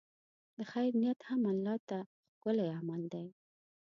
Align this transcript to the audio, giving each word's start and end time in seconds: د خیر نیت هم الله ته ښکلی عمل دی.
د 0.57 0.59
خیر 0.71 0.91
نیت 1.01 1.19
هم 1.29 1.41
الله 1.51 1.77
ته 1.89 1.99
ښکلی 2.35 2.67
عمل 2.77 3.01
دی. 3.13 3.25